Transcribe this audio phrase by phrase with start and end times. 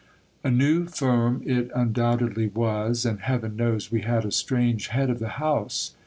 [0.43, 5.19] A new firm it undoubtedly was, and heaven knows we had a strange head of
[5.19, 5.93] the house.